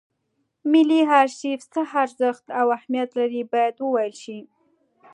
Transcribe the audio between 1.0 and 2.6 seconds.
ارشیف څه ارزښت